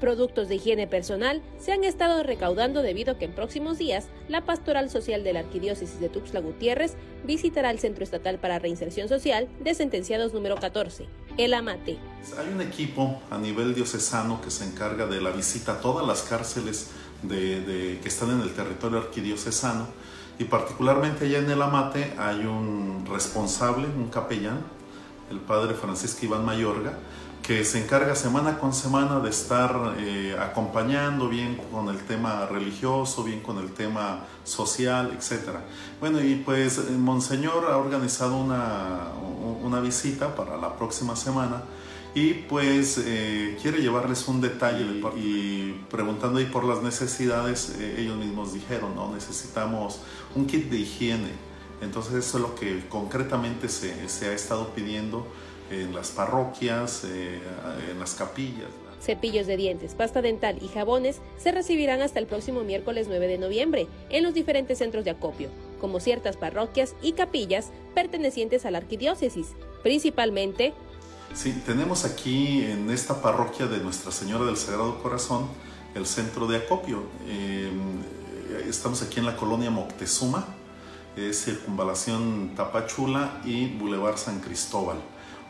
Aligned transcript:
Productos 0.00 0.48
de 0.48 0.54
higiene 0.54 0.86
personal 0.86 1.42
se 1.58 1.72
han 1.72 1.82
estado 1.82 2.22
recaudando 2.22 2.82
debido 2.82 3.12
a 3.12 3.18
que 3.18 3.24
en 3.24 3.32
próximos 3.32 3.78
días 3.78 4.06
la 4.28 4.44
Pastoral 4.44 4.90
Social 4.90 5.24
de 5.24 5.32
la 5.32 5.40
Arquidiócesis 5.40 5.98
de 5.98 6.08
Tuxtla 6.08 6.38
Gutiérrez 6.38 6.94
visitará 7.24 7.70
el 7.72 7.80
Centro 7.80 8.04
Estatal 8.04 8.38
para 8.38 8.60
Reinserción 8.60 9.08
Social 9.08 9.48
de 9.58 9.74
Sentenciados 9.74 10.32
número 10.32 10.54
14, 10.54 11.06
el 11.36 11.52
AMATE. 11.52 11.98
Hay 12.38 12.52
un 12.54 12.60
equipo 12.60 13.20
a 13.28 13.38
nivel 13.38 13.74
diocesano 13.74 14.40
que 14.40 14.52
se 14.52 14.64
encarga 14.64 15.06
de 15.06 15.20
la 15.20 15.30
visita 15.30 15.72
a 15.72 15.80
todas 15.80 16.06
las 16.06 16.22
cárceles 16.22 16.90
de, 17.22 17.98
que 18.00 18.08
están 18.08 18.30
en 18.30 18.42
el 18.42 18.52
territorio 18.54 18.98
arquidiocesano 18.98 19.86
y 20.38 20.44
particularmente 20.44 21.24
allá 21.24 21.38
en 21.38 21.50
el 21.50 21.60
Amate 21.60 22.14
hay 22.16 22.46
un 22.46 23.04
responsable, 23.10 23.88
un 23.88 24.08
capellán, 24.08 24.60
el 25.30 25.40
padre 25.40 25.74
Francisco 25.74 26.24
Iván 26.26 26.44
Mayorga, 26.44 26.98
que 27.48 27.64
se 27.64 27.82
encarga 27.82 28.14
semana 28.14 28.58
con 28.58 28.74
semana 28.74 29.20
de 29.20 29.30
estar 29.30 29.94
eh, 29.96 30.36
acompañando 30.38 31.30
bien 31.30 31.58
con 31.72 31.88
el 31.88 31.96
tema 31.96 32.44
religioso, 32.44 33.24
bien 33.24 33.40
con 33.40 33.56
el 33.56 33.72
tema 33.72 34.26
social, 34.44 35.16
etc. 35.16 35.56
Bueno, 35.98 36.22
y 36.22 36.34
pues 36.34 36.76
eh, 36.76 36.82
Monseñor 36.90 37.64
ha 37.70 37.78
organizado 37.78 38.36
una, 38.36 39.12
una 39.62 39.80
visita 39.80 40.36
para 40.36 40.58
la 40.58 40.76
próxima 40.76 41.16
semana 41.16 41.62
y 42.14 42.34
pues 42.34 43.02
eh, 43.02 43.56
quiere 43.62 43.80
llevarles 43.80 44.28
un 44.28 44.42
detalle 44.42 44.84
y 45.16 45.72
preguntando 45.90 46.40
ahí 46.40 46.46
por 46.52 46.64
las 46.64 46.82
necesidades, 46.82 47.78
ellos 47.96 48.18
mismos 48.18 48.52
dijeron, 48.52 48.94
¿no? 48.94 49.10
Necesitamos 49.14 50.02
un 50.34 50.46
kit 50.46 50.68
de 50.68 50.80
higiene. 50.80 51.30
Entonces 51.80 52.12
eso 52.12 52.36
es 52.36 52.42
lo 52.42 52.54
que 52.54 52.86
concretamente 52.90 53.70
se, 53.70 54.06
se 54.10 54.28
ha 54.28 54.32
estado 54.34 54.74
pidiendo 54.74 55.26
en 55.70 55.94
las 55.94 56.10
parroquias, 56.10 57.04
eh, 57.04 57.40
en 57.90 57.98
las 57.98 58.14
capillas. 58.14 58.68
Cepillos 59.00 59.46
de 59.46 59.56
dientes, 59.56 59.94
pasta 59.94 60.22
dental 60.22 60.58
y 60.60 60.68
jabones 60.68 61.20
se 61.38 61.52
recibirán 61.52 62.02
hasta 62.02 62.18
el 62.18 62.26
próximo 62.26 62.62
miércoles 62.64 63.06
9 63.08 63.28
de 63.28 63.38
noviembre 63.38 63.86
en 64.10 64.24
los 64.24 64.34
diferentes 64.34 64.78
centros 64.78 65.04
de 65.04 65.12
acopio, 65.12 65.50
como 65.80 66.00
ciertas 66.00 66.36
parroquias 66.36 66.94
y 67.00 67.12
capillas 67.12 67.70
pertenecientes 67.94 68.66
a 68.66 68.70
la 68.70 68.78
arquidiócesis, 68.78 69.48
principalmente. 69.82 70.74
Sí, 71.34 71.52
tenemos 71.64 72.04
aquí 72.04 72.64
en 72.64 72.90
esta 72.90 73.22
parroquia 73.22 73.66
de 73.66 73.78
Nuestra 73.78 74.10
Señora 74.10 74.46
del 74.46 74.56
Sagrado 74.56 75.00
Corazón 75.00 75.48
el 75.94 76.06
centro 76.06 76.46
de 76.46 76.56
acopio. 76.56 77.04
Em, 77.28 78.02
estamos 78.68 79.02
aquí 79.02 79.20
en 79.20 79.26
la 79.26 79.36
colonia 79.36 79.70
Moctezuma, 79.70 80.46
es 81.16 81.44
Circunvalación 81.44 82.54
Tapachula 82.56 83.40
y 83.44 83.66
Boulevard 83.66 84.16
San 84.16 84.40
Cristóbal 84.40 84.98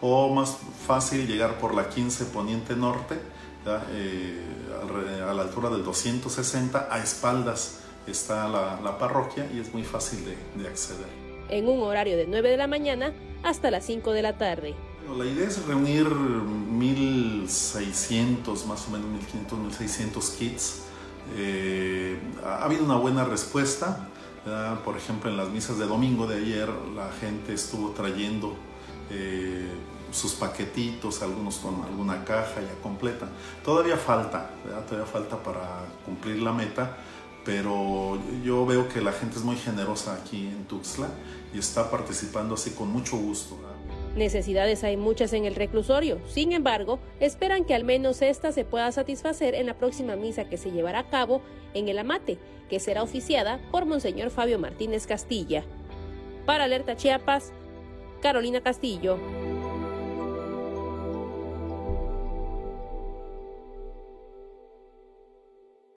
o 0.00 0.32
más 0.32 0.56
fácil 0.86 1.26
llegar 1.26 1.58
por 1.58 1.74
la 1.74 1.88
15 1.88 2.26
Poniente 2.26 2.76
Norte, 2.76 3.18
eh, 3.92 4.40
a 5.28 5.34
la 5.34 5.42
altura 5.42 5.68
del 5.70 5.82
260, 5.84 6.86
a 6.90 6.98
espaldas 6.98 7.80
está 8.06 8.48
la, 8.48 8.96
parroquia 8.98 9.50
y 9.52 9.58
es 9.58 9.74
muy 9.74 9.82
fácil 9.82 10.20
de, 10.24 10.36
acceder. 10.66 11.06
En 11.50 11.68
un 11.68 11.82
horario 11.82 12.16
de 12.16 12.26
9 12.26 12.48
de 12.50 12.56
la 12.56 12.66
mañana 12.66 13.12
hasta 13.42 13.70
las 13.70 13.84
5 13.84 14.12
de 14.12 14.22
la 14.22 14.38
tarde. 14.38 14.74
la 15.16 15.26
idea 15.26 15.46
es 15.46 15.62
reunir 15.66 16.06
1.600, 16.06 18.64
más 18.64 18.88
o 18.88 18.90
menos 18.90 19.06
1.500, 19.50 19.78
1.600 19.78 20.38
kits. 20.38 20.84
Eh, 21.36 22.18
ha 22.44 22.64
habido 22.64 22.84
una 22.84 22.96
buena 22.96 23.24
respuesta. 23.24 24.08
Por 24.82 24.96
ejemplo, 24.96 25.28
en 25.28 25.36
las 25.36 25.50
misas 25.50 25.78
de 25.78 25.84
domingo 25.84 26.26
de 26.26 26.36
ayer 26.36 26.70
la 26.94 27.12
gente 27.20 27.52
estuvo 27.52 27.90
trayendo 27.90 28.56
eh, 29.10 29.66
sus 30.10 30.32
paquetitos, 30.32 31.22
algunos 31.22 31.56
con 31.56 31.82
alguna 31.82 32.24
caja 32.24 32.60
ya 32.60 32.82
completa. 32.82 33.28
Todavía 33.64 33.96
falta, 33.96 34.50
todavía 34.88 35.06
falta 35.06 35.42
para 35.42 35.84
cumplir 36.04 36.42
la 36.42 36.52
meta, 36.52 36.96
pero 37.44 38.18
yo 38.42 38.66
veo 38.66 38.88
que 38.88 39.00
la 39.00 39.12
gente 39.12 39.36
es 39.36 39.44
muy 39.44 39.56
generosa 39.56 40.14
aquí 40.14 40.48
en 40.48 40.64
Tuxtla 40.64 41.08
y 41.54 41.58
está 41.58 41.90
participando 41.90 42.54
así 42.54 42.70
con 42.70 42.90
mucho 42.90 43.16
gusto. 43.16 43.58
Necesidades 44.16 44.82
hay 44.84 44.96
muchas 44.96 45.32
en 45.32 45.44
el 45.44 45.54
reclusorio, 45.54 46.18
sin 46.26 46.52
embargo, 46.52 46.98
esperan 47.20 47.64
que 47.64 47.74
al 47.74 47.84
menos 47.84 48.20
esta 48.22 48.52
se 48.52 48.64
pueda 48.64 48.90
satisfacer 48.90 49.54
en 49.54 49.66
la 49.66 49.74
próxima 49.74 50.16
misa 50.16 50.48
que 50.48 50.56
se 50.56 50.72
llevará 50.72 51.00
a 51.00 51.08
cabo 51.10 51.40
en 51.74 51.88
el 51.88 51.98
Amate, 51.98 52.38
que 52.68 52.80
será 52.80 53.02
oficiada 53.02 53.60
por 53.70 53.84
Monseñor 53.84 54.30
Fabio 54.30 54.58
Martínez 54.58 55.06
Castilla. 55.06 55.64
Para 56.46 56.64
Alerta 56.64 56.96
Chiapas, 56.96 57.52
Carolina 58.20 58.60
Castillo. 58.60 59.47